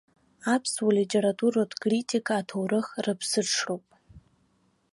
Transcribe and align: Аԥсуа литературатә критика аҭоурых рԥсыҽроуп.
Аԥсуа 0.53 0.95
литературатә 0.97 1.75
критика 1.83 2.33
аҭоурых 2.39 2.87
рԥсыҽроуп. 3.05 3.85